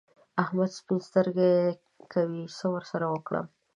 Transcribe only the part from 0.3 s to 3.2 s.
احمد سپين سترګي کوي؛ څه ور سره